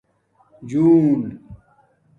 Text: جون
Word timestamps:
جون 0.71 1.11